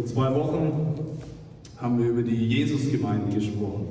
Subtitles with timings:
[0.00, 0.94] Vor zwei Wochen
[1.76, 3.88] haben wir über die Jesusgemeinde gesprochen.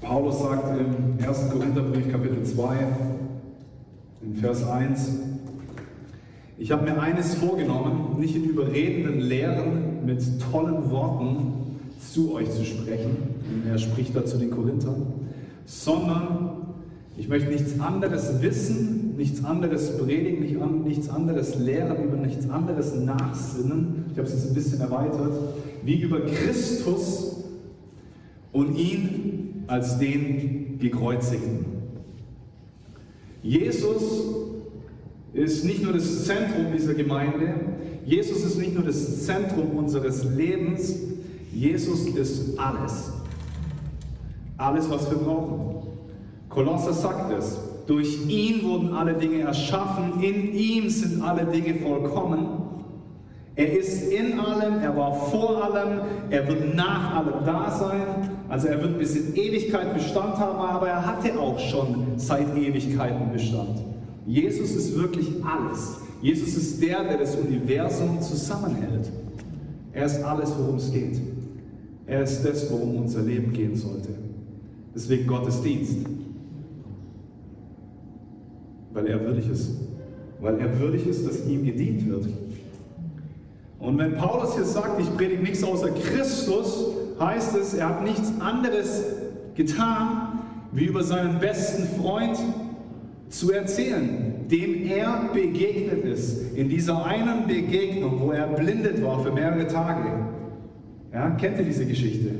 [0.00, 1.50] Paulus sagt im 1.
[1.50, 2.76] Korintherbrief Kapitel 2,
[4.22, 5.18] in Vers 1,
[6.56, 12.64] ich habe mir eines vorgenommen, nicht in überredenden Lehren mit tollen Worten zu euch zu
[12.64, 13.18] sprechen.
[13.68, 15.12] Er spricht da zu den Korinthern,
[15.66, 16.68] sondern
[17.18, 24.06] ich möchte nichts anderes wissen, nichts anderes predigen, nichts anderes lehren, über nichts anderes nachsinnen.
[24.12, 25.32] Ich habe es jetzt ein bisschen erweitert,
[25.84, 27.44] wie über Christus
[28.52, 31.66] und ihn als den Gekreuzigten.
[33.42, 34.02] Jesus
[35.32, 37.54] ist nicht nur das Zentrum dieser Gemeinde,
[38.06, 40.94] Jesus ist nicht nur das Zentrum unseres Lebens,
[41.52, 43.12] Jesus ist alles.
[44.56, 45.88] Alles, was wir brauchen.
[46.48, 47.58] Kolosser sagt es.
[47.86, 52.64] Durch ihn wurden alle Dinge erschaffen, in ihm sind alle Dinge vollkommen.
[53.56, 58.30] Er ist in allem, er war vor allem, er wird nach allem da sein.
[58.48, 63.32] Also er wird bis in Ewigkeit Bestand haben, aber er hatte auch schon seit Ewigkeiten
[63.32, 63.80] Bestand.
[64.26, 65.98] Jesus ist wirklich alles.
[66.20, 69.10] Jesus ist der, der das Universum zusammenhält.
[69.92, 71.20] Er ist alles, worum es geht.
[72.06, 74.08] Er ist das, worum unser Leben gehen sollte.
[74.94, 75.98] Deswegen Gottesdienst.
[78.94, 79.72] Weil er würdig ist.
[80.40, 82.26] Weil er würdig ist, dass ihm gedient wird.
[83.78, 86.86] Und wenn Paulus hier sagt, ich predige nichts außer Christus,
[87.20, 89.04] heißt es, er hat nichts anderes
[89.54, 90.38] getan,
[90.72, 92.38] wie über seinen besten Freund
[93.28, 96.54] zu erzählen, dem er begegnet ist.
[96.56, 100.08] In dieser einen Begegnung, wo er blindet war für mehrere Tage.
[101.12, 102.30] Ja, kennt ihr diese Geschichte?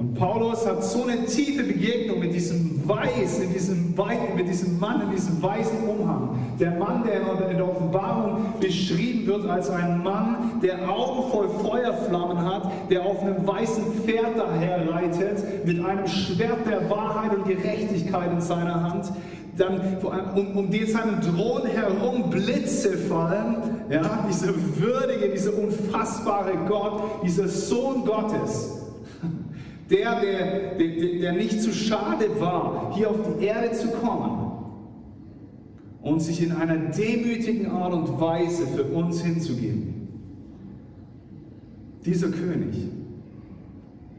[0.00, 4.80] Und Paulus hat so eine tiefe Begegnung mit diesem Weiß, in diesem Weiten, mit diesem
[4.80, 6.38] Mann in diesem weißen Umhang.
[6.58, 12.42] Der Mann, der in der Offenbarung beschrieben wird als ein Mann, der Augen voll Feuerflammen
[12.42, 18.40] hat, der auf einem weißen Pferd daherreitet, mit einem Schwert der Wahrheit und Gerechtigkeit in
[18.40, 19.12] seiner Hand,
[19.58, 19.98] dann
[20.34, 23.56] um, um den seinen Thron herum Blitze fallen.
[23.90, 28.80] Ja, dieser würdige, dieser unfassbare Gott, dieser Sohn Gottes
[29.90, 34.52] der, der, der, der nicht zu schade war, hier auf die Erde zu kommen
[36.02, 40.08] und sich in einer demütigen Art und Weise für uns hinzugeben.
[42.06, 42.74] Dieser König,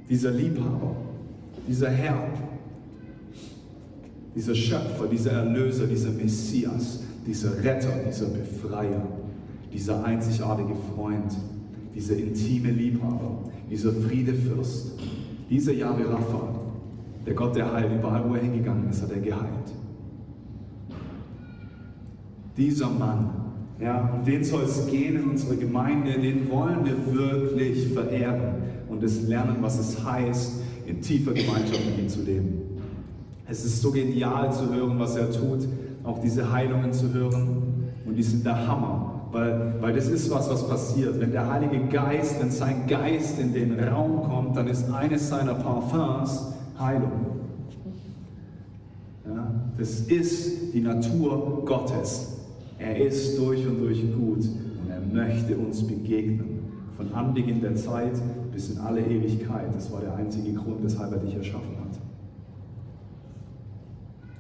[0.10, 0.96] dieser Liebhaber,
[1.68, 2.28] dieser Herr,
[4.36, 9.08] dieser Schöpfer, dieser Erlöser, dieser Messias, dieser Retter, dieser Befreier,
[9.74, 11.34] dieser einzigartige Freund,
[11.96, 13.40] dieser intime Liebhaber,
[13.70, 15.00] dieser Friedefürst,
[15.52, 16.56] dieser Jahwe Rapha,
[17.26, 19.46] der Gott der Heil, überall wo er hingegangen ist, hat er geheilt.
[22.56, 23.30] Dieser Mann,
[23.80, 28.56] ja, um den soll es gehen in unserer Gemeinde, den wollen wir wirklich verehren
[28.88, 32.62] und es lernen, was es heißt, in tiefer Gemeinschaft mit ihm zu leben.
[33.48, 35.68] Es ist so genial zu hören, was er tut,
[36.04, 39.11] auch diese Heilungen zu hören und die sind der Hammer.
[39.32, 41.20] Weil, weil das ist was, was passiert.
[41.20, 45.54] Wenn der Heilige Geist, wenn sein Geist in den Raum kommt, dann ist eines seiner
[45.54, 47.12] Parfums Heilung.
[49.26, 52.40] Ja, das ist die Natur Gottes.
[52.78, 56.60] Er ist durch und durch gut und er möchte uns begegnen.
[56.98, 58.20] Von Anbeginn der Zeit
[58.52, 59.74] bis in alle Ewigkeit.
[59.74, 62.00] Das war der einzige Grund, weshalb er dich erschaffen hat.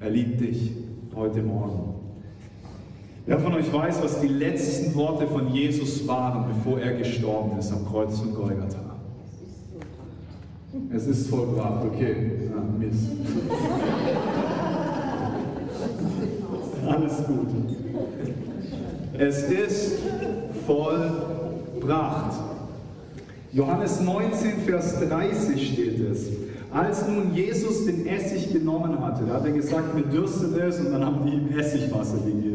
[0.02, 0.72] Er liebt dich
[1.16, 2.00] heute Morgen.
[3.25, 7.71] Wer von euch weiß, was die letzten Worte von Jesus waren, bevor er gestorben ist
[7.71, 8.79] am Kreuz von Golgatha?
[10.93, 12.15] Es ist vollbracht, okay.
[12.49, 13.11] Ja, Mist.
[16.87, 17.47] Alles gut.
[19.17, 19.99] Es ist
[20.65, 22.39] vollbracht.
[23.53, 26.27] Johannes 19, Vers 30 steht es.
[26.73, 30.93] Als nun Jesus den Essig genommen hatte, da hat er gesagt, mir dürstet es und
[30.93, 32.50] dann haben die ihm Essigwasser gegeben.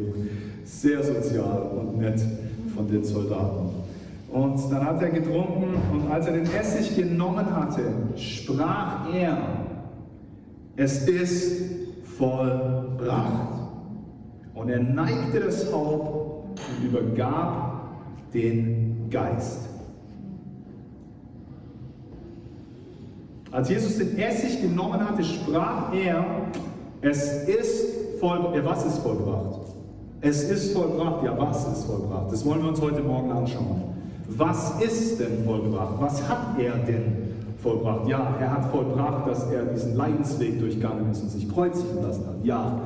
[0.86, 2.20] Sehr sozial und nett
[2.72, 3.70] von den Soldaten.
[4.30, 7.82] Und dann hat er getrunken und als er den Essig genommen hatte,
[8.14, 9.36] sprach er,
[10.76, 11.72] es ist
[12.16, 13.58] vollbracht.
[14.54, 17.88] Und er neigte das Haupt und übergab
[18.32, 19.68] den Geist.
[23.50, 26.24] Als Jesus den Essig genommen hatte, sprach er,
[27.00, 28.64] es ist vollbracht.
[28.64, 29.65] Was ist vollbracht?
[30.20, 31.24] Es ist vollbracht.
[31.24, 32.32] Ja, was ist vollbracht?
[32.32, 33.82] Das wollen wir uns heute Morgen anschauen.
[34.28, 35.94] Was ist denn vollbracht?
[36.00, 38.08] Was hat er denn vollbracht?
[38.08, 42.44] Ja, er hat vollbracht, dass er diesen Leidensweg durchgangen ist und sich kreuzigen lassen hat.
[42.44, 42.80] Ja,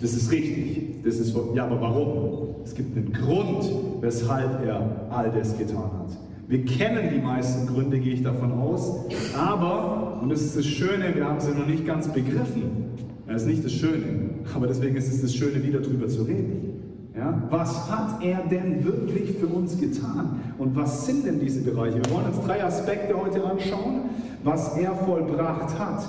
[0.00, 1.02] Das ist richtig.
[1.04, 2.48] Das ist, ja, aber warum?
[2.64, 3.64] Es gibt einen Grund,
[4.00, 6.16] weshalb er all das getan hat.
[6.48, 8.92] Wir kennen die meisten Gründe, gehe ich davon aus.
[9.38, 12.84] Aber, und das ist das Schöne, wir haben sie noch nicht ganz begriffen.
[13.26, 16.74] Das ist nicht das Schöne, aber deswegen ist es das Schöne, wieder darüber zu reden.
[17.16, 17.42] Ja?
[17.50, 20.40] Was hat er denn wirklich für uns getan?
[20.58, 21.96] Und was sind denn diese Bereiche?
[22.04, 24.10] Wir wollen uns drei Aspekte heute anschauen,
[24.42, 26.08] was er vollbracht hat.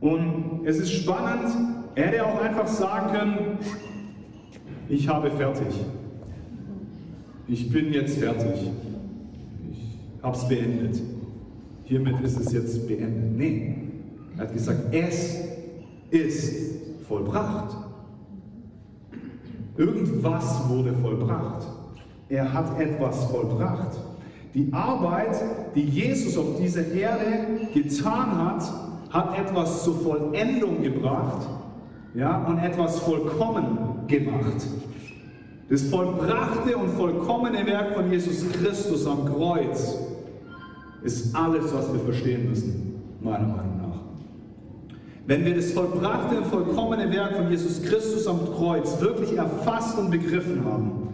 [0.00, 1.54] Und es ist spannend,
[1.94, 3.38] er hätte auch einfach sagen können,
[4.88, 5.74] ich habe fertig.
[7.46, 8.70] Ich bin jetzt fertig.
[9.70, 11.00] Ich habe es beendet.
[11.84, 13.36] Hiermit ist es jetzt beendet.
[13.36, 13.76] Nee,
[14.36, 15.43] er hat gesagt, es
[16.14, 17.76] ist vollbracht.
[19.76, 21.66] Irgendwas wurde vollbracht.
[22.28, 23.98] Er hat etwas vollbracht.
[24.54, 25.36] Die Arbeit,
[25.74, 28.62] die Jesus auf dieser Erde getan hat,
[29.10, 31.46] hat etwas zur Vollendung gebracht
[32.14, 34.66] ja, und etwas vollkommen gemacht.
[35.68, 39.98] Das vollbrachte und vollkommene Werk von Jesus Christus am Kreuz
[41.02, 43.83] ist alles, was wir verstehen müssen, meiner Meinung nach.
[45.26, 50.10] Wenn wir das vollbrachte und vollkommene Werk von Jesus Christus am Kreuz wirklich erfasst und
[50.10, 51.08] begriffen haben,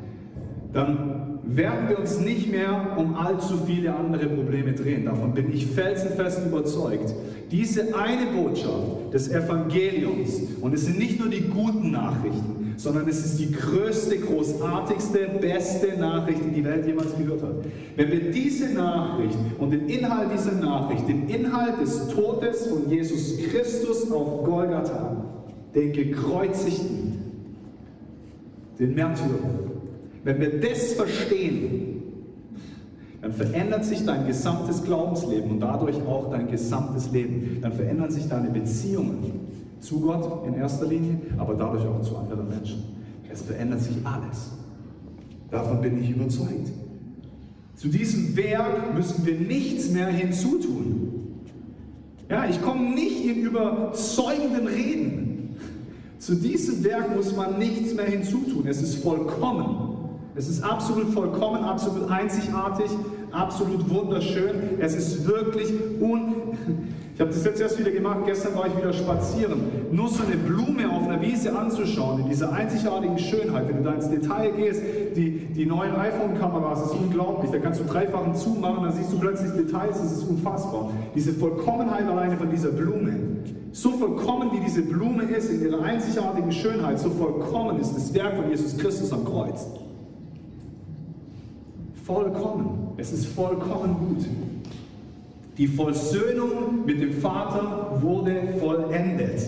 [0.72, 5.04] dann werden wir uns nicht mehr um allzu viele andere Probleme drehen.
[5.04, 7.14] Davon bin ich felsenfest überzeugt.
[7.50, 13.22] Diese eine Botschaft des Evangeliums, und es sind nicht nur die guten Nachrichten, sondern es
[13.22, 17.54] ist die größte, großartigste, beste Nachricht, die die Welt jemals gehört hat.
[17.94, 23.36] Wenn wir diese Nachricht und den Inhalt dieser Nachricht, den Inhalt des Todes von Jesus
[23.36, 25.26] Christus auf Golgatha,
[25.74, 27.18] den Gekreuzigten,
[28.78, 29.28] den Märtyrer,
[30.24, 32.02] wenn wir das verstehen,
[33.20, 37.58] dann verändert sich dein gesamtes Glaubensleben und dadurch auch dein gesamtes Leben.
[37.60, 39.50] Dann verändern sich deine Beziehungen
[39.80, 42.84] zu Gott in erster Linie, aber dadurch auch zu anderen Menschen.
[43.32, 44.50] Es verändert sich alles.
[45.50, 46.70] Davon bin ich überzeugt.
[47.76, 51.10] Zu diesem Werk müssen wir nichts mehr hinzutun.
[52.28, 55.56] Ja, ich komme nicht in überzeugenden Reden.
[56.18, 58.66] Zu diesem Werk muss man nichts mehr hinzutun.
[58.66, 59.90] Es ist vollkommen.
[60.36, 62.90] Es ist absolut vollkommen, absolut einzigartig,
[63.32, 64.78] absolut wunderschön.
[64.78, 66.34] Es ist wirklich un...
[67.20, 69.61] Ich habe das jetzt erst wieder gemacht, gestern war ich wieder spazieren.
[69.93, 73.93] Nur so eine Blume auf einer Wiese anzuschauen, in dieser einzigartigen Schönheit, wenn du da
[73.93, 74.81] ins Detail gehst,
[75.17, 77.50] die, die neuen iPhone-Kameras, das ist unglaublich.
[77.50, 80.93] Da kannst du dreifachen Zoom machen, dann siehst du plötzlich Details, das ist unfassbar.
[81.14, 83.12] Diese Vollkommenheit alleine von dieser Blume.
[83.73, 88.37] So vollkommen wie diese Blume ist in ihrer einzigartigen Schönheit, so vollkommen ist das Werk
[88.37, 89.66] von Jesus Christus am Kreuz.
[92.02, 92.94] Vollkommen.
[92.96, 94.25] Es ist vollkommen gut.
[95.60, 99.42] Die Vollsöhnung mit dem Vater wurde vollendet.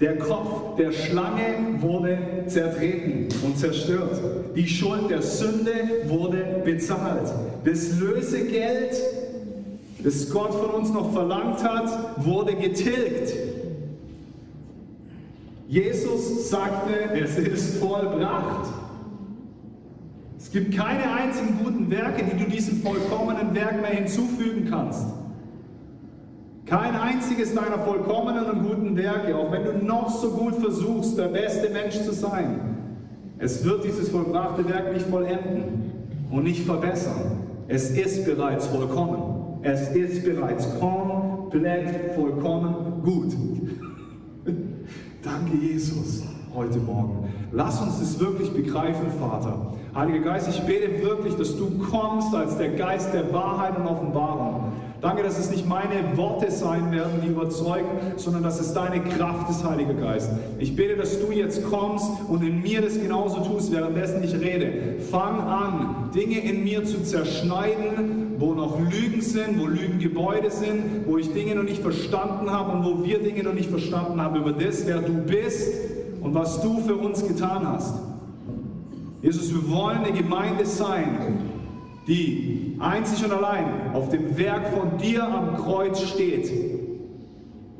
[0.00, 4.20] Der Kopf der Schlange wurde zertreten und zerstört.
[4.56, 5.70] Die Schuld der Sünde
[6.08, 7.32] wurde bezahlt.
[7.64, 9.00] Das Lösegeld,
[10.02, 13.32] das Gott von uns noch verlangt hat, wurde getilgt.
[15.68, 18.68] Jesus sagte, es ist vollbracht.
[20.40, 25.06] Es gibt keine einzigen guten Werke, die du diesem vollkommenen Werk mehr hinzufügen kannst.
[26.66, 31.28] Kein einziges deiner vollkommenen und guten Werke, auch wenn du noch so gut versuchst, der
[31.28, 32.60] beste Mensch zu sein.
[33.38, 35.92] Es wird dieses vollbrachte Werk nicht vollenden
[36.30, 37.38] und nicht verbessern.
[37.68, 39.60] Es ist bereits vollkommen.
[39.62, 43.32] Es ist bereits komplett vollkommen gut.
[45.22, 47.28] Danke, Jesus heute Morgen.
[47.52, 49.72] Lass uns das wirklich begreifen, Vater.
[49.94, 54.65] Heiliger Geist, ich bete wirklich, dass du kommst als der Geist der Wahrheit und Offenbarung.
[55.00, 59.50] Danke, dass es nicht meine Worte sein werden, die überzeugen, sondern dass es deine Kraft
[59.50, 60.30] ist, Heiliger Geist.
[60.58, 65.00] Ich bete, dass du jetzt kommst und in mir das genauso tust, währenddessen ich rede.
[65.10, 71.18] Fang an, Dinge in mir zu zerschneiden, wo noch Lügen sind, wo Lügengebäude sind, wo
[71.18, 74.52] ich Dinge noch nicht verstanden habe und wo wir Dinge noch nicht verstanden haben über
[74.52, 75.74] das, wer du bist
[76.22, 77.94] und was du für uns getan hast.
[79.22, 81.55] Jesus, wir wollen eine Gemeinde sein,
[82.06, 86.50] die einzig und allein auf dem Werk von dir am Kreuz steht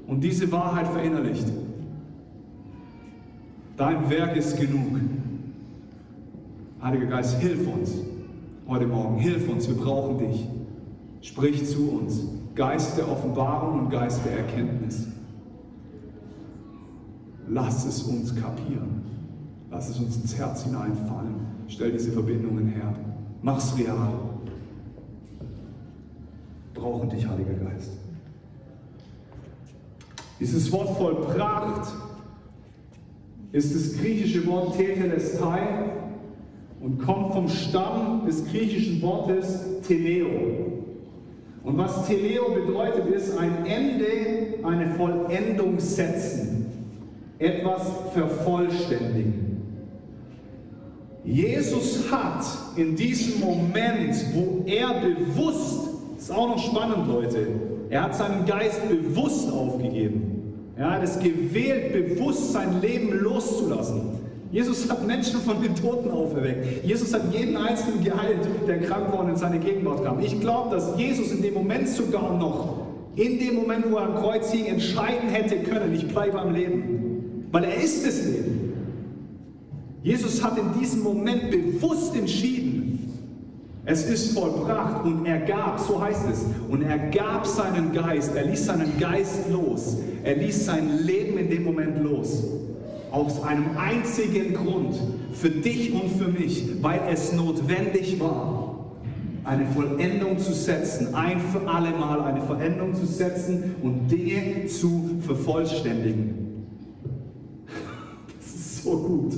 [0.07, 1.47] und diese Wahrheit verinnerlicht.
[3.77, 5.01] Dein Werk ist genug.
[6.83, 7.93] Heiliger Geist, hilf uns
[8.69, 10.49] heute Morgen, hilf uns, wir brauchen dich.
[11.21, 12.21] Sprich zu uns,
[12.55, 15.07] Geist der Offenbarung und Geist der Erkenntnis.
[17.49, 19.03] Lass es uns kapieren.
[19.71, 21.35] Lass es uns ins Herz hineinfallen.
[21.69, 22.95] Stell diese Verbindungen her.
[23.47, 24.13] Mach's real.
[26.75, 27.93] Brauchen dich, Heiliger Geist.
[30.41, 31.93] Dieses Wort vollbracht
[33.53, 35.61] ist das griechische Wort Tetelestai
[36.81, 40.73] und kommt vom Stamm des griechischen Wortes Teleo.
[41.63, 46.67] Und was Teleo bedeutet, ist ein Ende, eine Vollendung setzen,
[47.39, 49.56] etwas vervollständigen.
[51.27, 52.45] Jesus hat
[52.77, 57.49] in diesem Moment, wo er bewusst, ist auch noch spannend, Leute,
[57.91, 60.37] er hat seinen Geist bewusst aufgegeben.
[60.77, 64.03] Er hat es gewählt, bewusst sein Leben loszulassen.
[64.53, 66.85] Jesus hat Menschen von den Toten auferweckt.
[66.85, 70.21] Jesus hat jeden Einzelnen geheilt, der krank war und in seine Gegenwart kam.
[70.21, 74.15] Ich glaube, dass Jesus in dem Moment sogar noch, in dem Moment, wo er am
[74.17, 77.49] Kreuz hing, entscheiden hätte können, ich bleibe am Leben.
[77.51, 78.56] Weil er ist das Leben.
[80.07, 83.13] Jesus hat in diesem Moment bewusst entschieden,
[83.85, 88.45] es ist vollbracht und er gab, so heißt es, und er gab seinen Geist, er
[88.45, 92.45] ließ seinen Geist los, er ließ sein Leben in dem Moment los.
[93.11, 94.95] Aus einem einzigen Grund,
[95.33, 98.87] für dich und für mich, weil es notwendig war,
[99.43, 105.21] eine Vollendung zu setzen, ein für alle Mal eine Vollendung zu setzen und Dinge zu
[105.27, 106.47] vervollständigen.
[108.39, 109.35] Das ist so gut.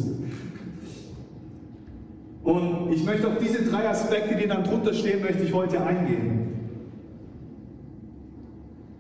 [2.43, 6.49] Und ich möchte auf diese drei Aspekte, die dann drunter stehen, möchte ich heute eingehen.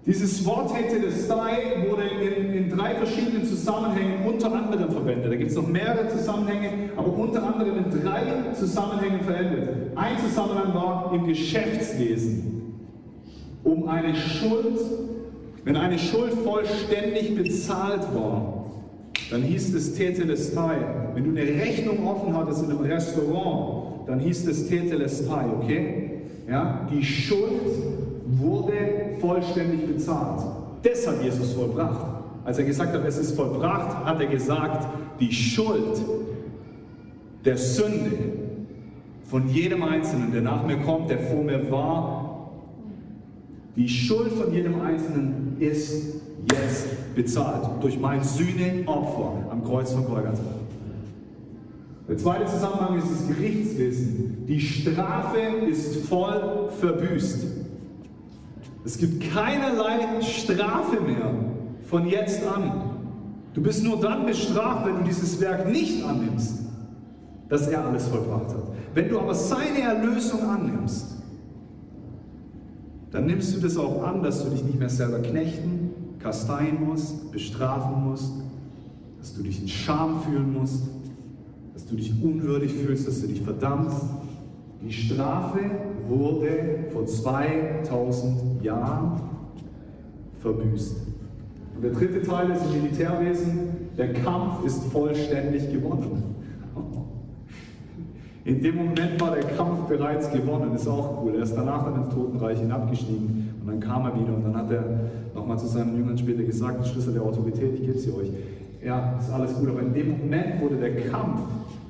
[0.08, 5.30] Dieses Wort Hetelestai wurde in, in drei verschiedenen Zusammenhängen unter anderem verwendet.
[5.30, 9.68] Da gibt es noch mehrere Zusammenhänge, aber unter anderem in drei Zusammenhängen verwendet.
[9.96, 12.74] Ein Zusammenhang war im Geschäftswesen.
[13.64, 14.80] Um eine Schuld,
[15.64, 18.57] wenn eine Schuld vollständig bezahlt war,
[19.30, 20.76] dann hieß es Tetelestai.
[21.14, 26.10] Wenn du eine Rechnung offen hattest in einem Restaurant, dann hieß es Tetelestai, okay?
[26.48, 27.70] Ja, die Schuld
[28.26, 28.72] wurde
[29.20, 30.40] vollständig bezahlt.
[30.82, 32.06] Das hat Jesus vollbracht.
[32.44, 34.86] Als er gesagt hat, es ist vollbracht, hat er gesagt,
[35.20, 36.00] die Schuld
[37.44, 38.12] der Sünde
[39.24, 42.50] von jedem Einzelnen, der nach mir kommt, der vor mir war,
[43.76, 50.38] die Schuld von jedem Einzelnen ist jetzt bezahlt durch mein Sühneopfer am Kreuz von Golgatha.
[52.08, 54.46] Der zweite Zusammenhang ist das Gerichtswesen.
[54.46, 57.44] Die Strafe ist voll verbüßt.
[58.84, 61.34] Es gibt keinerlei Strafe mehr
[61.82, 62.82] von jetzt an.
[63.52, 66.60] Du bist nur dann bestraft, wenn du dieses Werk nicht annimmst,
[67.48, 68.68] dass er alles vollbracht hat.
[68.94, 71.16] Wenn du aber seine Erlösung annimmst,
[73.10, 75.87] dann nimmst du das auch an, dass du dich nicht mehr selber knechten,
[76.18, 78.32] kasteien musst, bestrafen musst,
[79.18, 80.84] dass du dich in Scham fühlen musst,
[81.74, 84.02] dass du dich unwürdig fühlst, dass du dich verdammst.
[84.82, 85.58] Die Strafe
[86.08, 89.20] wurde vor 2000 Jahren
[90.40, 90.96] verbüßt.
[91.76, 93.58] Und der dritte Teil ist im Militärwesen,
[93.96, 96.36] der Kampf ist vollständig gewonnen.
[98.44, 101.34] In dem Moment war der Kampf bereits gewonnen, ist auch cool.
[101.34, 104.70] Er ist danach dann ins Totenreich hinabgestiegen und dann kam er wieder und dann hat
[104.70, 104.84] er
[105.34, 108.30] nochmal zu seinen Jüngern später gesagt, den Schlüssel der Autorität, ich gebe sie euch.
[108.82, 111.40] Ja, ist alles gut, aber in dem Moment wurde der Kampf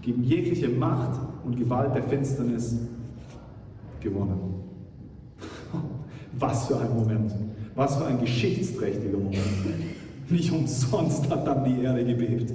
[0.02, 2.78] gegen jegliche Macht und Gewalt der Finsternis
[4.00, 4.54] gewonnen.
[6.38, 7.32] Was für ein Moment.
[7.76, 9.38] Was für ein geschichtsträchtiger Moment.
[10.28, 12.52] Nicht umsonst hat dann die Erde gebebt.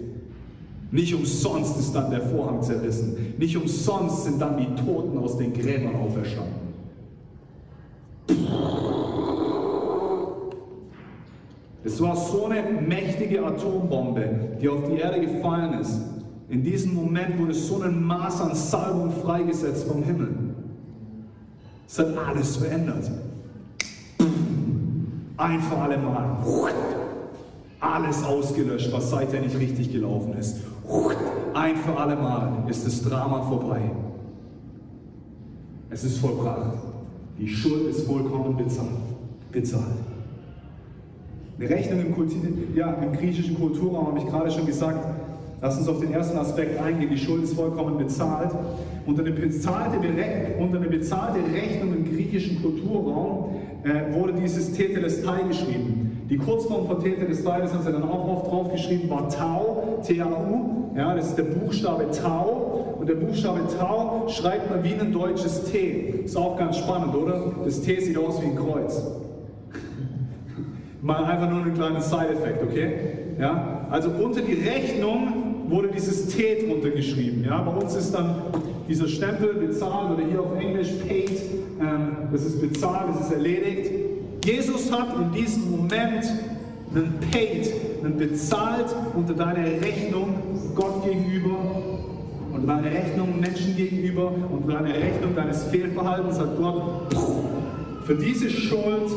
[0.92, 3.34] Nicht umsonst ist dann der Vorhang zerrissen.
[3.38, 6.64] Nicht umsonst sind dann die Toten aus den Gräbern auferstanden.
[11.84, 16.00] Es war so eine mächtige Atombombe, die auf die Erde gefallen ist.
[16.50, 20.30] In diesem Moment wurde so ein Maß an Salbung freigesetzt vom Himmel.
[21.88, 23.12] Es hat alles verändert.
[25.38, 26.38] Ein für alle Mal.
[27.80, 30.58] Alles ausgelöscht, was seither nicht richtig gelaufen ist.
[31.54, 33.82] Ein für alle Mal ist das Drama vorbei.
[35.90, 36.78] Es ist vollbracht.
[37.38, 38.88] Die Schuld ist vollkommen bezahlt.
[39.52, 40.03] Eine
[41.66, 42.38] Rechnung im, Kulti
[42.76, 45.06] ja, im griechischen Kulturraum habe ich gerade schon gesagt,
[45.64, 47.10] Lass uns auf den ersten Aspekt eingehen.
[47.10, 48.52] Die Schuld ist vollkommen bezahlt.
[49.06, 49.98] Unter eine bezahlte,
[50.60, 56.28] unter eine bezahlte Rechnung im griechischen Kulturraum äh, wurde dieses Tetelestai geschrieben.
[56.30, 60.98] Die Kurzform von Tetelestai, das haben sie dann auch oft draufgeschrieben, war Tau, T-A-U.
[60.98, 62.98] Ja, das ist der Buchstabe Tau.
[63.00, 66.24] Und der Buchstabe Tau schreibt man wie ein deutsches T.
[66.26, 67.54] Ist auch ganz spannend, oder?
[67.64, 69.02] Das T sieht aus wie ein Kreuz.
[71.04, 72.94] Mal einfach nur ein kleiner Side-Effekt, okay?
[73.38, 73.86] Ja?
[73.92, 77.44] Also unter die Rechnung wurde dieses T drunter geschrieben.
[77.46, 77.62] Ja?
[77.62, 78.36] Bei uns ist dann
[78.88, 81.42] dieser Stempel bezahlt oder hier auf Englisch paid,
[81.82, 83.92] ähm, das ist bezahlt, das ist erledigt.
[84.46, 86.24] Jesus hat in diesem Moment,
[86.96, 87.70] einen paid,
[88.02, 90.36] einen bezahlt unter deine Rechnung
[90.74, 91.58] Gott gegenüber
[92.54, 97.14] und deine Rechnung Menschen gegenüber und deine Rechnung deines Fehlverhaltens hat Gott,
[98.06, 99.12] für diese Schuld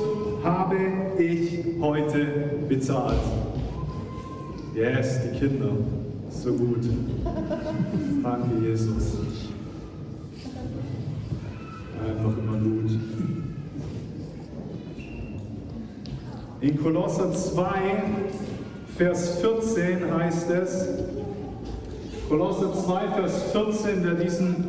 [0.47, 0.77] habe
[1.19, 2.27] ich heute
[2.69, 3.19] bezahlt.
[4.75, 5.71] Yes, die Kinder.
[6.31, 6.85] So gut.
[8.23, 9.19] Danke, Jesus.
[12.01, 12.91] Einfach immer gut.
[16.61, 17.65] In Kolosser 2,
[18.97, 20.89] Vers 14 heißt es,
[22.29, 24.65] Kolosser 2, Vers 14, wer diesen,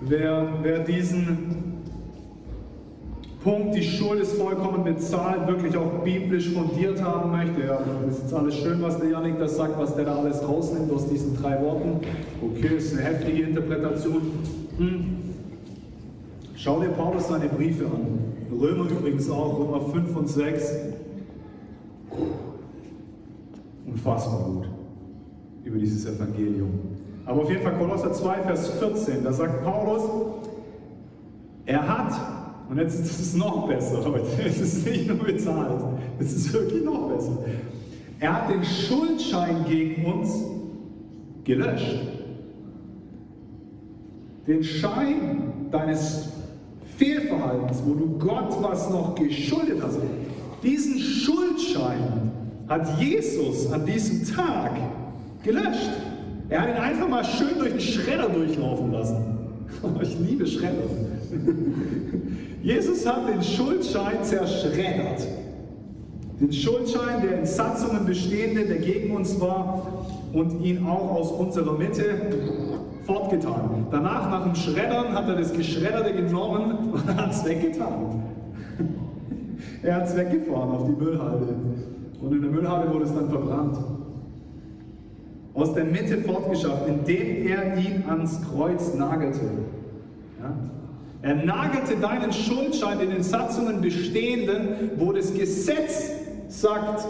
[0.00, 1.75] wer, wer diesen
[3.46, 7.64] Punkt, die Schuld ist vollkommen bezahlt, wirklich auch biblisch fundiert haben möchte.
[7.64, 10.42] Ja, das ist jetzt alles schön, was der Janik da sagt, was der da alles
[10.42, 12.00] rausnimmt aus diesen drei Worten.
[12.42, 14.22] Okay, ist eine heftige Interpretation.
[14.78, 15.04] Hm.
[16.56, 18.18] Schau dir Paulus seine Briefe an.
[18.50, 20.72] Römer übrigens auch, Römer 5 und 6.
[23.86, 24.68] Unfassbar gut
[25.62, 26.80] über dieses Evangelium.
[27.24, 30.02] Aber auf jeden Fall Kolosser 2, Vers 14, da sagt Paulus,
[31.64, 32.12] er hat
[32.68, 34.26] und jetzt ist es noch besser, Leute.
[34.44, 35.80] Es ist nicht nur bezahlt.
[36.18, 37.38] Es ist wirklich noch besser.
[38.18, 40.44] Er hat den Schuldschein gegen uns
[41.44, 42.00] gelöscht.
[44.46, 46.28] Den Schein deines
[46.96, 49.98] Fehlverhaltens, wo du Gott was noch geschuldet hast.
[50.62, 52.32] Diesen Schuldschein
[52.68, 54.72] hat Jesus an diesem Tag
[55.42, 55.90] gelöscht.
[56.48, 59.16] Er hat ihn einfach mal schön durch den Schredder durchlaufen lassen.
[60.00, 60.84] Ich liebe Schredder.
[62.66, 65.24] Jesus hat den Schuldschein zerschreddert.
[66.40, 71.78] Den Schuldschein, der in Satzungen bestehende, der gegen uns war und ihn auch aus unserer
[71.78, 72.02] Mitte
[73.04, 73.86] fortgetan.
[73.92, 78.24] Danach, nach dem Schreddern, hat er das Geschredderte genommen und hat es weggetan.
[79.84, 81.54] er hat es weggefahren auf die Müllhalde.
[82.20, 83.78] Und in der Müllhalde wurde es dann verbrannt.
[85.54, 89.42] Aus der Mitte fortgeschafft, indem er ihn ans Kreuz nagelte.
[90.42, 90.52] Ja?
[91.26, 96.12] Er nagelte deinen Schuldschein in den Satzungen bestehenden, wo das Gesetz
[96.46, 97.04] sagt,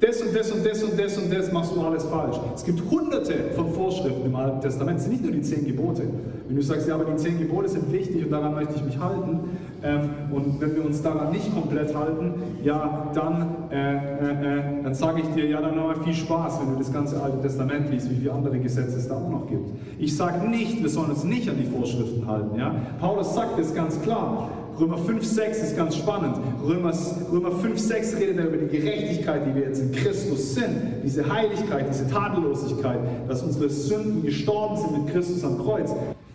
[0.00, 2.36] das und das und das und das und das machst du alles falsch.
[2.54, 6.04] Es gibt hunderte von Vorschriften im Alten Testament, es sind nicht nur die zehn Gebote.
[6.46, 8.98] Wenn du sagst, ja, aber die zehn Gebote sind wichtig und daran möchte ich mich
[8.98, 9.40] halten,
[9.82, 14.94] ähm, und wenn wir uns daran nicht komplett halten, ja, dann, äh, äh, äh dann
[14.94, 18.10] sage ich dir, ja, dann nochmal viel Spaß, wenn du das ganze Alte Testament liest,
[18.10, 19.70] wie viele andere Gesetze es da auch noch gibt.
[19.98, 22.58] Ich sage nicht, wir sollen uns nicht an die Vorschriften halten.
[22.58, 22.74] Ja?
[23.00, 24.50] Paulus sagt es ganz klar.
[24.80, 26.36] Römer 5, 6 ist ganz spannend.
[26.64, 26.92] Römer,
[27.30, 31.02] Römer 5, 6 redet er über die Gerechtigkeit, die wir jetzt in Christus sind.
[31.04, 35.94] Diese Heiligkeit, diese Tadellosigkeit, dass unsere Sünden gestorben sind mit Christus am Kreuz.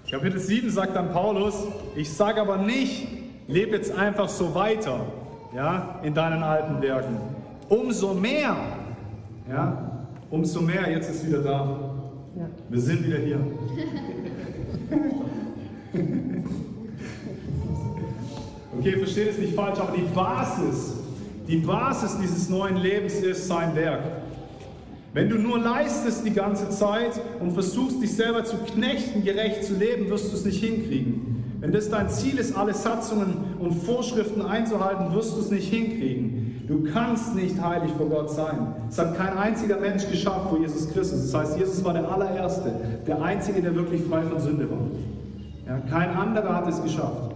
[0.10, 1.55] Kapitel 7 sagt dann Paulus,
[1.95, 3.08] ich sage aber nicht,
[3.47, 5.08] lebe jetzt einfach so weiter,
[5.55, 7.17] ja, in deinen alten Werken.
[7.67, 8.55] Umso mehr,
[9.49, 11.79] ja, umso mehr, jetzt ist wieder da.
[12.69, 13.39] Wir sind wieder hier.
[18.79, 20.95] Okay, versteht es nicht falsch, aber die Basis,
[21.47, 24.01] die Basis dieses neuen Lebens ist sein Werk.
[25.13, 29.75] Wenn du nur leistest die ganze Zeit und versuchst, dich selber zu knechten, gerecht zu
[29.75, 31.35] leben, wirst du es nicht hinkriegen.
[31.61, 36.65] Wenn das dein Ziel ist, alle Satzungen und Vorschriften einzuhalten, wirst du es nicht hinkriegen.
[36.67, 38.75] Du kannst nicht heilig vor Gott sein.
[38.89, 41.31] Es hat kein einziger Mensch geschafft vor Jesus Christus.
[41.31, 42.73] Das heißt, Jesus war der allererste,
[43.07, 44.79] der einzige, der wirklich frei von Sünde war.
[45.67, 47.35] Ja, kein anderer hat es geschafft.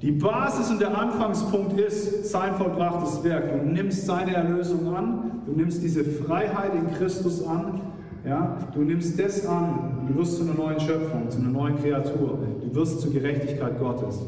[0.00, 3.50] Die Basis und der Anfangspunkt ist sein vollbrachtes Werk.
[3.50, 7.80] Du nimmst seine Erlösung an, du nimmst diese Freiheit in Christus an,
[8.24, 12.38] ja, du nimmst das an, du wirst zu einer neuen Schöpfung, zu einer neuen Kreatur,
[12.60, 14.20] du wirst zur Gerechtigkeit Gottes.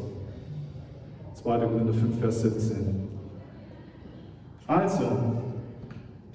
[1.35, 1.57] 2.
[1.59, 3.07] Korinther 5, Vers 17.
[4.67, 5.03] Also,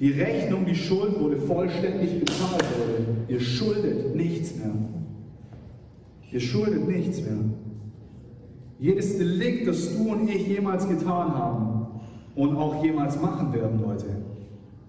[0.01, 2.64] die Rechnung, die Schuld wurde vollständig bezahlt.
[2.79, 3.07] Wurde.
[3.29, 4.72] Ihr schuldet nichts mehr.
[6.31, 7.38] Ihr schuldet nichts mehr.
[8.79, 11.87] Jedes Delikt, das du und ich jemals getan haben
[12.35, 14.07] und auch jemals machen werden, Leute.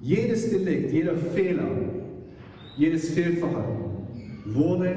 [0.01, 1.67] Jedes Delikt, jeder Fehler,
[2.75, 3.85] jedes Fehlverhalten
[4.45, 4.89] wurde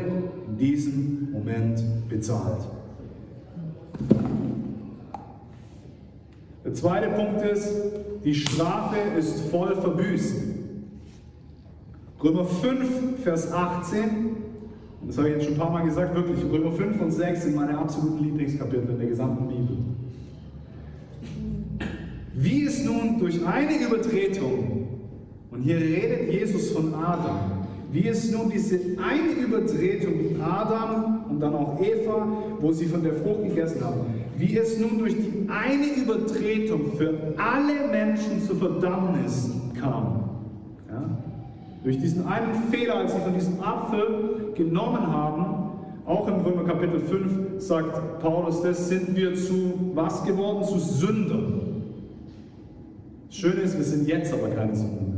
[0.48, 2.68] in diesem Moment bezahlt.
[6.64, 7.72] Der zweite Punkt ist,
[8.24, 10.36] die Strafe ist voll verbüßt.
[12.22, 14.29] Römer 5, Vers 18
[15.10, 17.56] das habe ich jetzt schon ein paar Mal gesagt, wirklich, Römer 5 und 6 sind
[17.56, 19.76] meine absoluten Lieblingskapitel in der gesamten Bibel.
[22.32, 24.86] Wie es nun durch eine Übertretung,
[25.50, 27.40] und hier redet Jesus von Adam,
[27.90, 32.28] wie es nun diese eine Übertretung Adam und dann auch Eva,
[32.60, 34.02] wo sie von der Frucht gegessen haben,
[34.38, 40.30] wie es nun durch die eine Übertretung für alle Menschen zur Verdammnis kam.
[40.88, 41.29] Ja?
[41.82, 45.60] Durch diesen einen Fehler, als sie von diesem Apfel genommen haben,
[46.06, 50.64] auch im Römer Kapitel 5 sagt Paulus, das sind wir zu was geworden?
[50.64, 51.60] Zu Sündern.
[53.28, 55.10] Das Schöne ist, wir sind jetzt aber keine Sünder.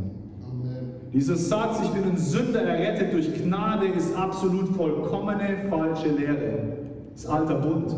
[1.13, 6.77] Dieser Satz, ich bin ein Sünder errettet durch Gnade, ist absolut vollkommene falsche Lehre.
[7.13, 7.95] Das ist alter Bund.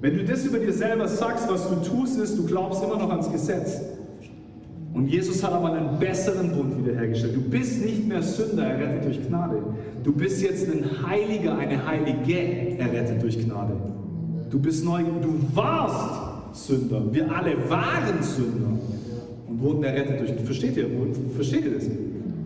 [0.00, 3.10] Wenn du das über dir selber sagst, was du tust, ist, du glaubst immer noch
[3.10, 3.80] ans Gesetz.
[4.94, 7.34] Und Jesus hat aber einen besseren Bund wiederhergestellt.
[7.34, 9.56] Du bist nicht mehr Sünder errettet durch Gnade.
[10.04, 13.74] Du bist jetzt ein Heiliger, eine Heilige errettet durch Gnade.
[14.50, 17.02] Du bist neu, du warst Sünder.
[17.12, 18.78] Wir alle waren Sünder
[19.48, 20.40] und wurden errettet durch.
[20.44, 20.86] Versteht ihr?
[21.34, 21.90] Versteht ihr das?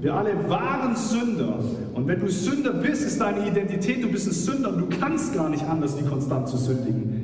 [0.01, 1.59] Wir alle waren Sünder.
[1.93, 5.35] Und wenn du Sünder bist, ist deine Identität, du bist ein Sünder und du kannst
[5.35, 7.18] gar nicht anders, wie konstant zu sündigen.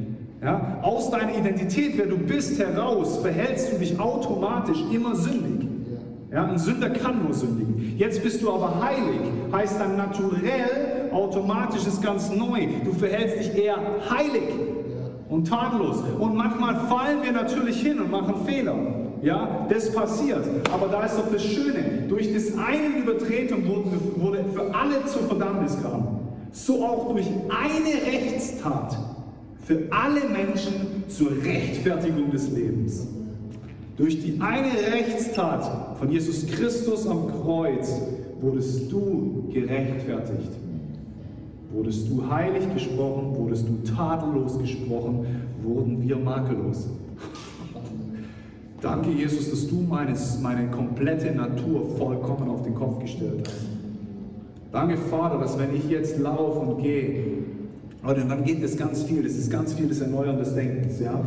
[0.45, 0.79] Ja?
[0.83, 5.69] Aus deiner Identität, wer du bist, heraus, verhältst du dich automatisch immer sündig.
[6.31, 6.45] Ja?
[6.47, 7.95] Ein Sünder kann nur sündigen.
[7.97, 9.21] Jetzt bist du aber heilig,
[9.53, 12.67] heißt dann naturell, automatisch ist ganz neu.
[12.85, 13.79] Du verhältst dich eher
[14.11, 14.43] heilig
[15.31, 16.03] und tadellos.
[16.19, 18.75] Und manchmal fallen wir natürlich hin und machen Fehler.
[19.23, 20.45] Ja, das passiert.
[20.71, 22.05] Aber da ist doch das Schöne.
[22.09, 26.19] Durch das eine Übertretung wurde, wurde für alle zur Verdammnis kam.
[26.53, 28.99] So auch durch eine Rechtstat
[29.65, 33.07] für alle Menschen zur Rechtfertigung des Lebens.
[33.97, 38.01] Durch die eine Rechtstat von Jesus Christus am Kreuz
[38.41, 40.51] wurdest du gerechtfertigt.
[41.73, 45.27] Wurdest du heilig gesprochen, wurdest du tadellos gesprochen,
[45.63, 46.89] wurden wir makellos.
[48.81, 53.67] Danke, Jesus, dass du meines, meine komplette Natur vollkommen auf den Kopf gestellt hast.
[54.71, 57.44] Danke, Vater, dass wenn ich jetzt laufe und gehe,
[58.05, 61.19] und dann geht es ganz viel, das ist ganz viel des Erneuern des Denkens, ja,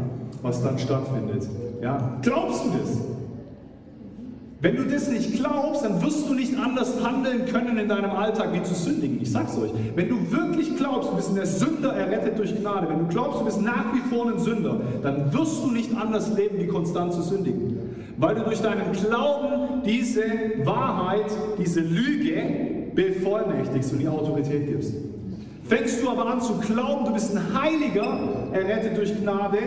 [0.42, 1.48] was dann stattfindet.
[1.82, 2.20] Ja.
[2.22, 2.98] Glaubst du das?
[4.60, 8.54] Wenn du das nicht glaubst, dann wirst du nicht anders handeln können in deinem Alltag,
[8.54, 9.20] wie zu sündigen.
[9.22, 9.72] Ich sag's euch.
[9.96, 13.46] Wenn du wirklich glaubst, du bist der Sünder errettet durch Gnade, wenn du glaubst, du
[13.46, 17.22] bist nach wie vor ein Sünder, dann wirst du nicht anders leben, wie konstant zu
[17.22, 17.78] sündigen.
[18.18, 20.24] Weil du durch deinen Glauben diese
[20.64, 22.42] Wahrheit, diese Lüge
[22.96, 24.94] bevollmächtigst und die Autorität gibst.
[25.68, 28.20] Fängst du aber an zu glauben, du bist ein Heiliger,
[28.54, 29.58] errettet durch Gnade,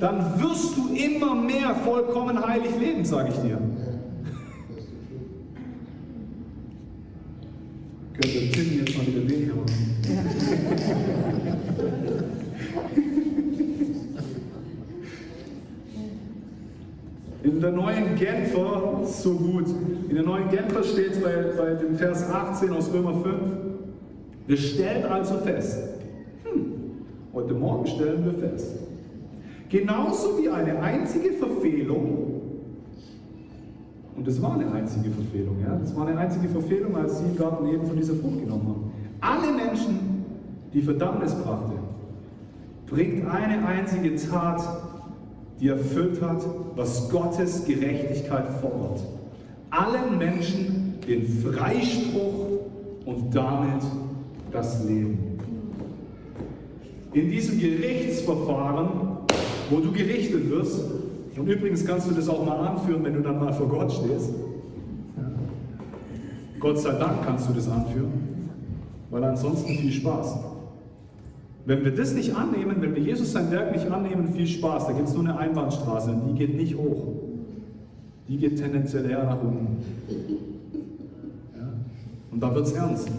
[0.00, 3.58] dann wirst du immer mehr vollkommen heilig leben, sage ich dir.
[8.14, 9.76] Könnte Tim jetzt mal wieder weniger machen.
[17.44, 19.66] In der neuen Genfer, so gut,
[20.08, 23.65] in der neuen Genfer steht es bei, bei dem Vers 18 aus Römer 5,
[24.46, 25.78] wir stellen also fest,
[26.44, 26.72] hm,
[27.32, 28.76] heute Morgen stellen wir fest,
[29.68, 32.36] genauso wie eine einzige Verfehlung
[34.16, 35.56] und das war eine einzige Verfehlung.
[35.60, 35.76] Ja?
[35.76, 38.92] Das war eine einzige Verfehlung, als sie im Garten von dieser Frucht genommen haben.
[39.20, 40.24] Alle Menschen,
[40.72, 41.74] die Verdammnis brachte,
[42.86, 44.62] bringt eine einzige Tat,
[45.60, 49.04] die erfüllt hat, was Gottes Gerechtigkeit fordert.
[49.70, 52.60] Allen Menschen den Freispruch
[53.04, 53.82] und damit
[54.56, 55.18] das Leben.
[57.12, 58.88] In diesem Gerichtsverfahren,
[59.70, 60.80] wo du gerichtet wirst,
[61.36, 64.30] und übrigens kannst du das auch mal anführen, wenn du dann mal vor Gott stehst.
[66.58, 68.12] Gott sei Dank kannst du das anführen,
[69.10, 70.38] weil ansonsten viel Spaß.
[71.66, 74.86] Wenn wir das nicht annehmen, wenn wir Jesus sein Werk nicht annehmen, viel Spaß.
[74.86, 77.12] Da gibt es nur eine Einbahnstraße und die geht nicht hoch.
[78.28, 79.76] Die geht tendenziell eher nach unten.
[81.54, 81.68] Ja?
[82.30, 83.10] Und da wird es ernst.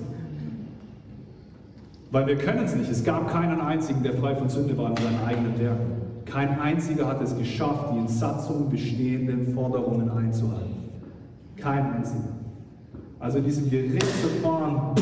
[2.18, 2.90] Weil wir können es nicht.
[2.90, 6.02] Es gab keinen einzigen, der frei von Sünde war in seinen eigenen Werken.
[6.26, 10.90] Kein einziger hat es geschafft, die in Satzung bestehenden Forderungen einzuhalten.
[11.58, 12.30] Kein einziger.
[13.20, 14.96] Also in diesem Gerichtsverfahren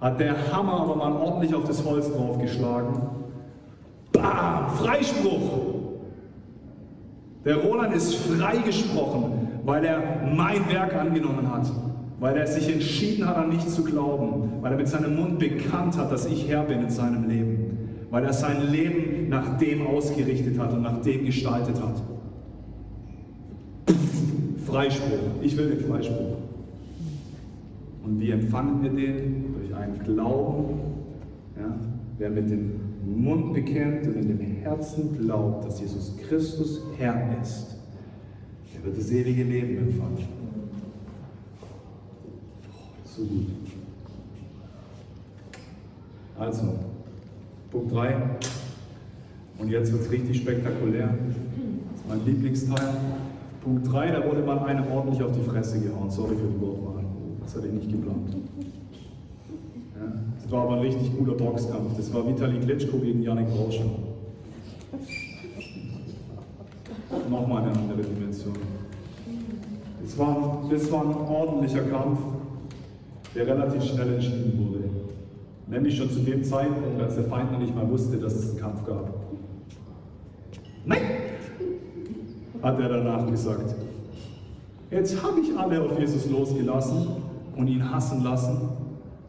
[0.00, 3.02] hat der Hammer aber mal ordentlich auf das Holz draufgeschlagen.
[4.12, 4.70] Bam!
[4.78, 5.50] Freispruch!
[7.44, 10.00] Der Roland ist freigesprochen, weil er
[10.34, 11.70] mein Werk angenommen hat,
[12.20, 15.96] weil er sich entschieden hat, an mich zu glauben, weil er mit seinem Mund bekannt
[15.96, 17.74] hat, dass ich Herr bin in seinem Leben
[18.14, 22.00] weil er sein Leben nach dem ausgerichtet hat und nach dem gestaltet hat.
[24.64, 25.42] Freispruch.
[25.42, 26.36] Ich will den Freispruch.
[28.04, 29.54] Und wie empfangen wir den?
[29.54, 30.78] Durch einen Glauben.
[31.56, 31.76] Ja?
[32.18, 37.74] Wer mit dem Mund bekennt und in dem Herzen glaubt, dass Jesus Christus Herr ist,
[38.72, 40.43] der wird das ewige Leben empfangen.
[43.16, 43.46] So gut.
[46.36, 46.74] Also,
[47.70, 48.16] Punkt 3.
[49.58, 51.06] Und jetzt wird es richtig spektakulär.
[51.06, 52.96] Das ist mein Lieblingsteil.
[53.62, 56.10] Punkt 3, da wurde mal einem ordentlich auf die Fresse gehauen.
[56.10, 57.04] Sorry für die Wortwahl.
[57.42, 58.36] Das hatte ich nicht geplant.
[59.96, 61.96] Ja, das war aber ein richtig guter Boxkampf.
[61.96, 63.84] Das war Vitali Klitschko gegen Janik Rauscher.
[67.30, 68.54] Nochmal eine andere Dimension.
[70.02, 72.18] Das war, das war ein ordentlicher Kampf,
[73.34, 74.84] der relativ schnell entschieden wurde.
[75.66, 78.60] Nämlich schon zu dem Zeitpunkt, als der Feind noch nicht mal wusste, dass es einen
[78.60, 79.14] Kampf gab.
[80.84, 81.00] Nein!
[82.64, 83.74] hat er danach gesagt.
[84.90, 87.08] Jetzt habe ich alle auf Jesus losgelassen
[87.56, 88.68] und ihn hassen lassen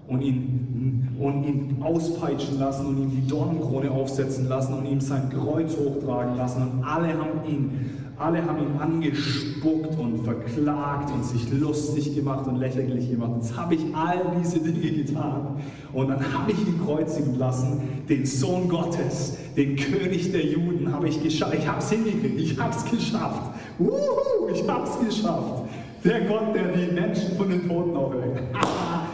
[0.08, 5.30] und ihn, und ihn auspeitschen lassen und ihm die Dornenkrone aufsetzen lassen und ihm sein
[5.30, 7.72] Kreuz hochtragen lassen und alle haben ihn
[8.18, 13.32] alle haben ihn angespuckt und verklagt und sich lustig gemacht und lächerlich gemacht.
[13.36, 15.58] Jetzt habe ich all diese Dinge getan.
[15.92, 21.10] Und dann habe ich ihn kreuzigen lassen, den Sohn Gottes, den König der Juden, habe
[21.10, 21.56] ich geschafft.
[21.56, 23.52] Ich habe es hingekriegt, ich habe es geschafft.
[23.80, 25.64] Uhu, ich habe es geschafft.
[26.06, 28.44] Der Gott, der die Menschen von den Toten auferweckt.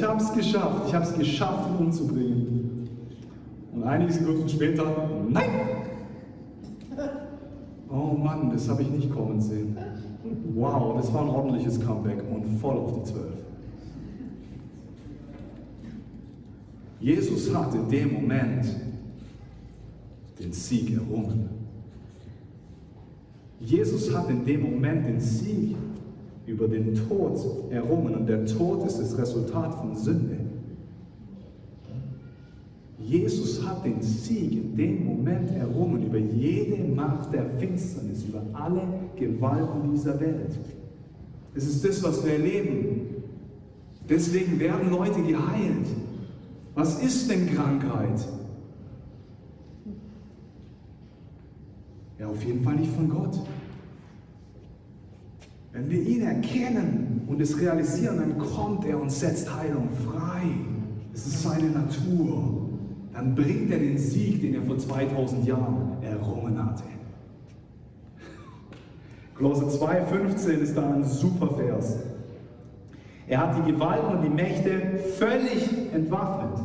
[0.00, 0.88] Ich habe es geschafft.
[0.88, 2.88] Ich habe es geschafft, ihn umzubringen.
[3.74, 5.50] Und einige Sekunden später, nein,
[7.90, 9.76] Oh Mann, das habe ich nicht kommen sehen.
[10.54, 13.34] Wow, das war ein ordentliches Comeback und voll auf die Zwölf.
[17.00, 18.74] Jesus hat in dem Moment
[20.38, 21.50] den Sieg errungen.
[23.60, 25.76] Jesus hat in dem Moment den Sieg
[26.50, 27.38] über den Tod
[27.70, 30.36] errungen und der Tod ist das Resultat von Sünde.
[32.98, 38.82] Jesus hat den Sieg in dem Moment errungen über jede Macht der Finsternis, über alle
[39.16, 40.58] Gewalten dieser Welt.
[41.54, 43.22] Es ist das, was wir erleben.
[44.08, 45.86] Deswegen werden Leute geheilt.
[46.74, 48.26] Was ist denn Krankheit?
[52.18, 53.40] Ja, auf jeden Fall nicht von Gott.
[55.72, 60.42] Wenn wir ihn erkennen und es realisieren, dann kommt er und setzt Heilung frei.
[61.12, 62.70] Es ist seine Natur
[63.12, 66.84] dann bringt er den Sieg, den er vor 2000 Jahren errungen hatte.
[69.34, 71.98] Kolosser 2,15 ist da ein super Vers.
[73.26, 76.64] Er hat die Gewalten und die Mächte völlig entwaffnet.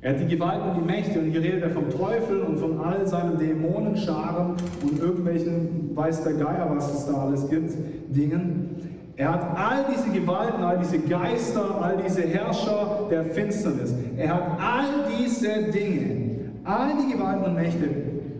[0.00, 2.78] Er hat die Gewalten und die Mächte, und hier redet er vom Teufel und von
[2.80, 7.74] all seinen Dämonenscharen und irgendwelchen, weiß der Geier, was es da alles gibt,
[8.08, 8.76] Dingen.
[9.16, 13.92] Er hat all diese Gewalten, all diese Geister, all diese Herrscher der Finsternis.
[14.16, 14.86] Er hat all
[15.18, 17.88] diese Dinge, all die Gewalten und Mächte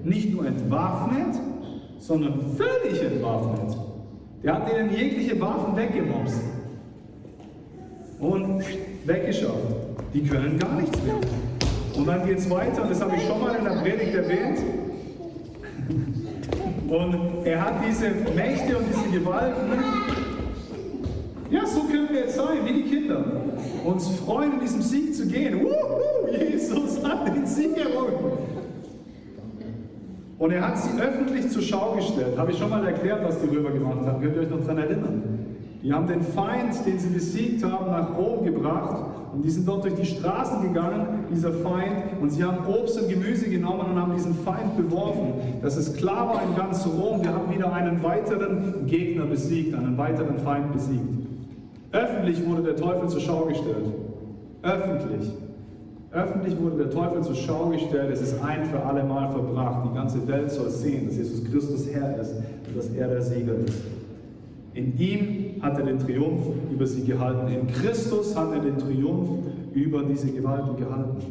[0.04, 1.40] nicht nur entwaffnet,
[1.98, 3.76] sondern völlig entwaffnet.
[4.44, 6.40] Der hat ihnen jegliche Waffen weggemobst
[8.20, 8.62] und
[9.04, 9.74] weggeschafft.
[10.14, 11.16] Die können gar nichts mehr.
[11.98, 14.58] Und dann geht es weiter, das habe ich schon mal in der Predigt erwähnt.
[16.88, 19.72] Und er hat diese Mächte und diese Gewalten
[21.50, 23.24] ja, so können wir jetzt sein, wie die Kinder.
[23.84, 25.62] Uns freuen, in diesem Sieg zu gehen.
[25.62, 28.38] Wuhu, Jesus hat den Sieg errungen.
[30.38, 32.37] Und er hat sie öffentlich zur Schau gestellt.
[32.37, 34.20] Habe ich schon mal erklärt, was die Römer gemacht haben.
[34.20, 35.22] Könnt ihr euch noch daran erinnern?
[35.82, 39.04] Die haben den Feind, den sie besiegt haben, nach Rom gebracht.
[39.32, 42.20] Und die sind dort durch die Straßen gegangen, dieser Feind.
[42.20, 45.34] Und sie haben Obst und Gemüse genommen und haben diesen Feind beworfen.
[45.62, 49.96] Dass es klar war in ganz Rom, wir haben wieder einen weiteren Gegner besiegt, einen
[49.96, 51.04] weiteren Feind besiegt.
[51.92, 53.86] Öffentlich wurde der Teufel zur Schau gestellt.
[54.62, 55.30] Öffentlich.
[56.10, 58.10] Öffentlich wurde der Teufel zur Schau gestellt.
[58.12, 59.88] Es ist ein für alle Mal verbracht.
[59.90, 62.34] Die ganze Welt soll sehen, dass Jesus Christus Herr ist
[62.66, 63.82] und dass er der Sieger ist.
[64.74, 67.48] In ihm hat er den Triumph über sie gehalten.
[67.48, 69.30] In Christus hat er den Triumph
[69.74, 71.22] über diese Gewalten gehalten.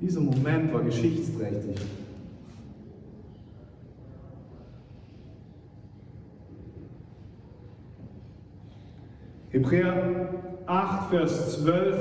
[0.00, 1.76] Dieser Moment war geschichtsträchtig.
[9.50, 10.28] Hebräer
[10.66, 11.96] 8, Vers 12.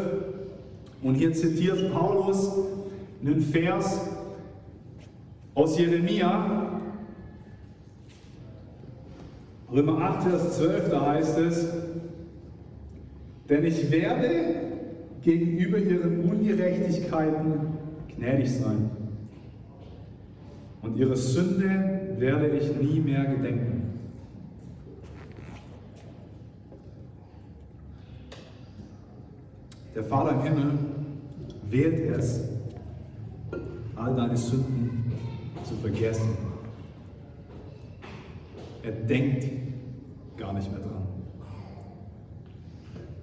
[1.02, 2.52] Und hier zitiert Paulus
[3.22, 4.10] einen Vers
[5.54, 6.75] aus Jeremia.
[9.72, 11.68] Römer 8, Vers 12, da heißt es,
[13.50, 14.30] denn ich werde
[15.24, 17.54] gegenüber ihren Ungerechtigkeiten
[18.16, 18.92] gnädig sein.
[20.82, 23.86] Und ihre Sünde werde ich nie mehr gedenken.
[29.96, 30.72] Der Vater im Himmel
[31.70, 32.48] wählt es,
[33.96, 35.12] all deine Sünden
[35.64, 36.45] zu vergessen.
[38.86, 39.48] Er denkt
[40.38, 40.92] gar nicht mehr dran.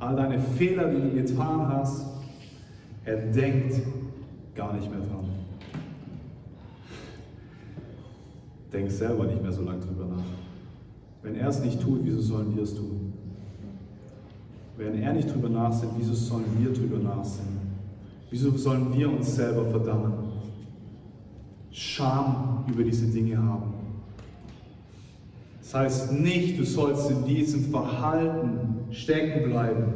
[0.00, 2.04] all deine Fehler, die du getan hast,
[3.04, 3.80] er denkt
[4.56, 5.24] gar nicht mehr dran.
[8.72, 10.24] Denk selber nicht mehr so lange drüber nach.
[11.22, 13.12] Wenn er es nicht tut, wieso sollen wir es tun?
[14.76, 17.60] Wenn er nicht drüber nachsinnt, wieso sollen wir drüber nachsinnen?
[18.30, 20.14] Wieso sollen wir uns selber verdammen?
[21.70, 23.71] Scham über diese Dinge haben.
[25.72, 28.58] Das heißt nicht, du sollst in diesem Verhalten
[28.90, 29.94] stecken bleiben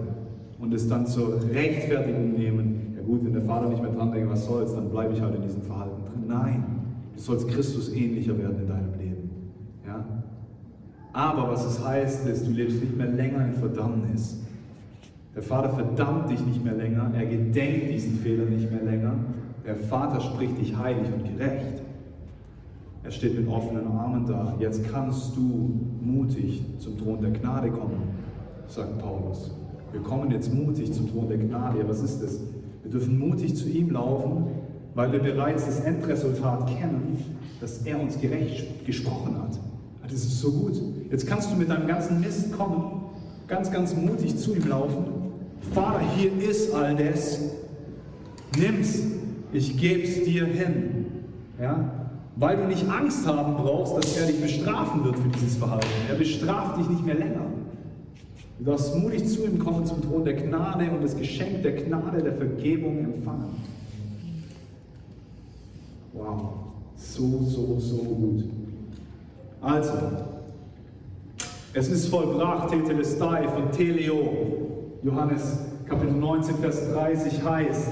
[0.59, 2.95] und es dann zur Rechtfertigung nehmen.
[2.97, 5.35] Ja gut, wenn der Vater nicht mehr dran denkt, was soll's, dann bleibe ich halt
[5.35, 6.25] in diesem Verhalten drin.
[6.29, 6.65] Nein,
[7.15, 9.31] du sollst Christus ähnlicher werden in deinem Leben.
[9.87, 10.03] Ja?
[11.13, 14.41] Aber was es heißt, ist, du lebst nicht mehr länger in Verdammnis.
[15.35, 19.13] Der Vater verdammt dich nicht mehr länger, er gedenkt diesen Fehler nicht mehr länger.
[19.67, 21.83] Der Vater spricht dich heilig und gerecht.
[23.07, 24.57] Er steht mit offenen Armen da.
[24.59, 28.03] Jetzt kannst du mutig zum Thron der Gnade kommen,
[28.67, 29.53] sagt Paulus.
[29.93, 31.79] Wir kommen jetzt mutig zum Thron der Gnade.
[31.79, 32.41] Ja, was ist das?
[32.83, 34.47] Wir dürfen mutig zu ihm laufen,
[34.97, 37.19] weil wir bereits das Endresultat kennen,
[37.61, 39.57] dass er uns gerecht gesprochen hat.
[40.03, 40.75] Das ist so gut.
[41.09, 43.03] Jetzt kannst du mit deinem ganzen Mist kommen,
[43.47, 45.05] ganz, ganz mutig zu ihm laufen.
[45.73, 47.39] Vater, hier ist all das.
[48.59, 49.01] Nimm's.
[49.53, 51.07] Ich geb's dir hin.
[51.61, 52.06] Ja?
[52.37, 55.87] Weil du nicht Angst haben brauchst, dass er dich bestrafen wird für dieses Verhalten.
[56.09, 57.47] Er bestraft dich nicht mehr länger.
[58.59, 62.23] Du darfst mutig zu ihm kommen zum Thron der Gnade und das Geschenk der Gnade,
[62.23, 63.57] der Vergebung empfangen.
[66.13, 66.53] Wow,
[66.97, 68.45] so, so, so gut.
[69.61, 69.93] Also,
[71.73, 74.31] es ist vollbracht, Tetelestai von Teleo.
[75.03, 77.91] Johannes Kapitel 19, Vers 30 heißt,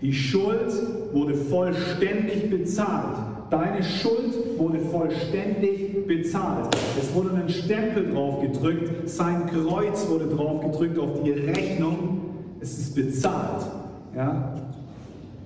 [0.00, 0.72] die Schuld
[1.12, 3.29] wurde vollständig bezahlt.
[3.50, 6.68] Deine Schuld wurde vollständig bezahlt.
[6.98, 12.20] Es wurde ein Stempel drauf gedrückt, sein Kreuz wurde drauf gedrückt auf die Rechnung.
[12.60, 13.66] Es ist bezahlt.
[14.14, 14.54] Ja?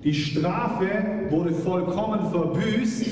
[0.03, 0.85] Die Strafe
[1.31, 3.05] wurde vollkommen verbüßt.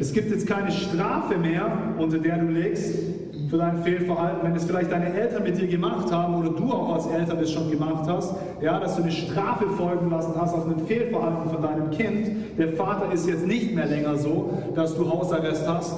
[0.00, 3.19] Es gibt jetzt keine Strafe mehr, unter der du legst
[3.50, 6.94] für dein Fehlverhalten, wenn es vielleicht deine Eltern mit dir gemacht haben oder du auch
[6.94, 10.66] als Eltern das schon gemacht hast, ja, dass du eine Strafe folgen lassen hast auf
[10.66, 12.58] ein Fehlverhalten von deinem Kind.
[12.58, 15.96] Der Vater ist jetzt nicht mehr länger so, dass du Hausarrest hast.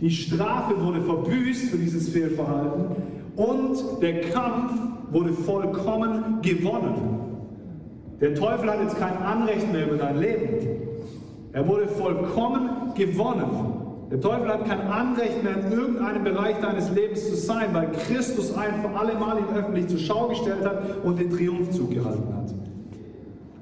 [0.00, 2.96] Die Strafe wurde verbüßt für dieses Fehlverhalten
[3.36, 4.72] und der Kampf
[5.10, 6.94] wurde vollkommen gewonnen.
[8.20, 10.66] Der Teufel hat jetzt kein Anrecht mehr über dein Leben.
[11.52, 13.71] Er wurde vollkommen gewonnen.
[14.12, 18.54] Der Teufel hat kein Anrecht mehr in irgendeinem Bereich deines Lebens zu sein, weil Christus
[18.54, 22.52] ein für alle Mal ihn öffentlich zur Schau gestellt hat und den Triumphzug gehalten hat.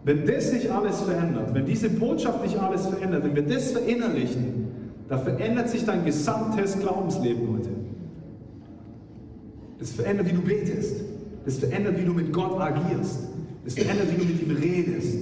[0.02, 4.66] Wenn das nicht alles verändert, wenn diese Botschaft nicht alles verändert, wenn wir das verinnerlichen,
[5.08, 7.70] dann verändert sich dein gesamtes Glaubensleben heute.
[9.78, 10.96] Das verändert, wie du betest.
[11.44, 13.20] Das verändert, wie du mit Gott agierst.
[13.64, 15.16] Das verändert, wie du mit ihm redest.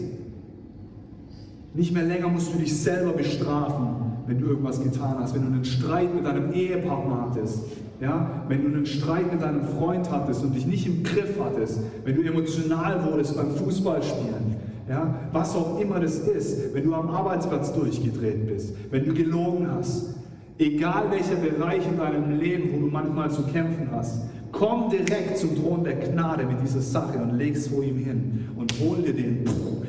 [1.75, 3.98] Nicht mehr länger musst du dich selber bestrafen,
[4.29, 7.61] wenn du irgendwas getan hast, wenn du einen Streit mit deinem Ehepartner hattest,
[8.01, 11.81] ja, wenn du einen Streit mit deinem Freund hattest und dich nicht im Griff hattest,
[12.05, 14.57] wenn du emotional wurdest beim Fußballspielen,
[14.89, 19.67] ja, was auch immer das ist, wenn du am Arbeitsplatz durchgedreht bist, wenn du gelogen
[19.71, 20.15] hast,
[20.59, 24.21] egal welcher Bereich in deinem Leben, wo du manchmal zu kämpfen hast,
[24.53, 28.49] komm direkt zum Thron der Gnade mit dieser Sache und leg es vor ihm hin
[28.57, 29.45] und hol dir den,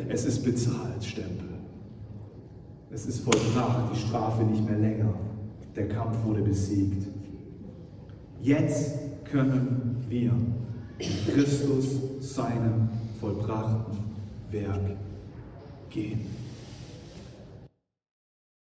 [0.10, 1.39] es ist bezahlt, Stempel.
[2.92, 5.14] Es ist vollbracht, die Strafe nicht mehr länger.
[5.76, 7.08] Der Kampf wurde besiegt.
[8.42, 10.32] Jetzt können wir
[11.32, 13.98] Christus seinem vollbrachten
[14.52, 14.98] Werk
[15.90, 16.39] gehen.